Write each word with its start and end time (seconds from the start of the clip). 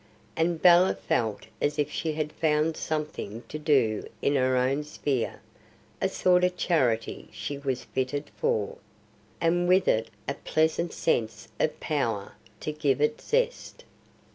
And 0.35 0.59
Bella 0.59 0.95
felt 0.95 1.45
as 1.61 1.77
if 1.77 1.91
she 1.91 2.13
had 2.13 2.31
found 2.33 2.75
something 2.75 3.43
to 3.49 3.59
do 3.59 4.07
in 4.19 4.33
her 4.35 4.57
own 4.57 4.83
sphere, 4.83 5.41
a 6.01 6.09
sort 6.09 6.43
of 6.43 6.57
charity 6.57 7.29
she 7.31 7.59
was 7.59 7.83
fitted 7.83 8.31
for, 8.35 8.79
and 9.39 9.67
with 9.67 9.87
it 9.87 10.09
a 10.27 10.33
pleasant 10.33 10.91
sense 10.91 11.49
of 11.59 11.79
power 11.79 12.31
to 12.61 12.71
give 12.71 12.99
it 12.99 13.21
zest. 13.21 13.83